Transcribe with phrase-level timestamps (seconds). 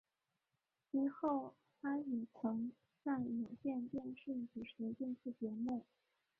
[0.91, 2.71] 其后他也曾
[3.03, 5.85] 在有线电视主持电视节目。